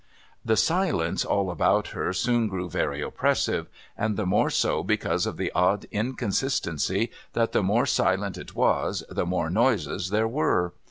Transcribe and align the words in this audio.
'The 0.43 0.57
silence 0.57 1.23
all 1.23 1.51
about 1.51 1.89
her 1.89 2.11
soon 2.11 2.47
grew 2.47 2.67
very 2.67 3.03
oppressive, 3.03 3.67
and 3.95 4.17
the 4.17 4.25
more 4.25 4.49
so 4.49 4.81
because 4.81 5.27
of 5.27 5.37
the 5.37 5.51
odd 5.53 5.85
inconsistency 5.91 7.11
that 7.33 7.51
the 7.51 7.61
more 7.61 7.85
silent 7.85 8.35
it 8.35 8.55
was, 8.55 9.03
the 9.11 9.27
more 9.27 9.51
noises 9.51 10.09
there 10.09 10.27
were. 10.27 10.73